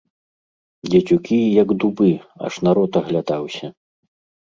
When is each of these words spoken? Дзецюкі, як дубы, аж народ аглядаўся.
Дзецюкі, 0.89 1.37
як 1.61 1.69
дубы, 1.85 2.09
аж 2.51 2.61
народ 2.71 2.91
аглядаўся. 3.05 3.65